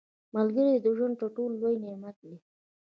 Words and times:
•ملګری 0.35 0.73
د 0.81 0.87
ژوند 0.97 1.15
تر 1.21 1.29
ټولو 1.35 1.55
لوی 1.61 1.75
نعمت 1.83 2.15
دی. 2.23 2.35